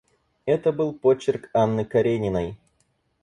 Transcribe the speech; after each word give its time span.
Это 0.47 0.71
был 0.71 0.93
почерк 0.95 1.51
Анны 1.53 1.85
Карениной. 1.85 2.57